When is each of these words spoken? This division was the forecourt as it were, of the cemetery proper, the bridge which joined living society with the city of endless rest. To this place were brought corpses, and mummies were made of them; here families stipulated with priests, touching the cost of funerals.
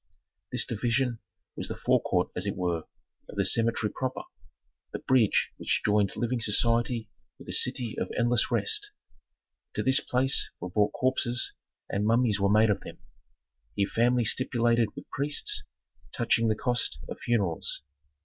This 0.51 0.65
division 0.65 1.19
was 1.55 1.67
the 1.67 1.75
forecourt 1.75 2.31
as 2.35 2.47
it 2.47 2.55
were, 2.55 2.85
of 3.29 3.35
the 3.35 3.45
cemetery 3.45 3.93
proper, 3.93 4.23
the 4.91 4.97
bridge 4.97 5.51
which 5.57 5.83
joined 5.85 6.15
living 6.15 6.39
society 6.41 7.07
with 7.37 7.45
the 7.45 7.53
city 7.53 7.95
of 7.99 8.09
endless 8.17 8.49
rest. 8.49 8.89
To 9.75 9.83
this 9.83 9.99
place 9.99 10.49
were 10.59 10.71
brought 10.71 10.93
corpses, 10.93 11.53
and 11.87 12.03
mummies 12.07 12.39
were 12.39 12.49
made 12.49 12.71
of 12.71 12.81
them; 12.81 12.97
here 13.75 13.87
families 13.89 14.31
stipulated 14.31 14.89
with 14.95 15.07
priests, 15.11 15.61
touching 16.11 16.47
the 16.47 16.55
cost 16.55 16.97
of 17.07 17.19
funerals. 17.19 17.83